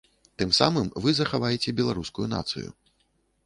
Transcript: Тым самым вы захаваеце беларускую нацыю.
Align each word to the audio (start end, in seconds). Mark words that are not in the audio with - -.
Тым 0.41 0.53
самым 0.59 0.87
вы 1.03 1.13
захаваеце 1.19 1.77
беларускую 1.83 2.27
нацыю. 2.35 2.69